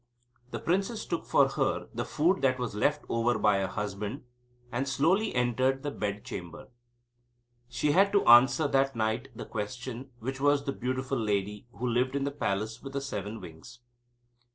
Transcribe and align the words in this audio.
The 0.49 0.57
princess 0.57 1.05
took 1.05 1.27
for 1.27 1.47
her 1.49 1.87
the 1.93 2.05
food 2.05 2.41
that 2.41 2.57
was 2.57 2.73
left 2.73 3.05
over 3.07 3.37
by 3.37 3.59
her 3.59 3.67
husband, 3.67 4.23
and 4.71 4.89
slowly 4.89 5.35
entered 5.35 5.83
the 5.83 5.91
bed 5.91 6.25
chamber. 6.25 6.69
She 7.69 7.91
had 7.91 8.11
to 8.13 8.25
answer 8.25 8.67
that 8.67 8.95
night 8.95 9.27
the 9.35 9.45
question, 9.45 10.09
which 10.17 10.41
was 10.41 10.63
the 10.63 10.73
beautiful 10.73 11.19
lady 11.19 11.67
who 11.73 11.87
lived 11.87 12.15
in 12.15 12.23
the 12.23 12.31
palace 12.31 12.81
with 12.81 12.93
the 12.93 13.01
seven 13.01 13.39
wings. 13.41 13.79